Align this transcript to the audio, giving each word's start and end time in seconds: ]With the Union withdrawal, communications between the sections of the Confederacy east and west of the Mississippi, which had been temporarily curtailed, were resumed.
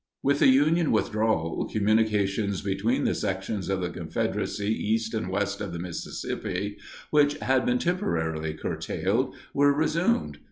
]With 0.23 0.39
the 0.39 0.47
Union 0.47 0.91
withdrawal, 0.91 1.69
communications 1.71 2.63
between 2.63 3.03
the 3.03 3.13
sections 3.13 3.69
of 3.69 3.81
the 3.81 3.91
Confederacy 3.91 4.65
east 4.69 5.13
and 5.13 5.29
west 5.29 5.61
of 5.61 5.73
the 5.73 5.77
Mississippi, 5.79 6.79
which 7.11 7.35
had 7.37 7.67
been 7.67 7.77
temporarily 7.77 8.55
curtailed, 8.55 9.35
were 9.53 9.71
resumed. 9.71 10.39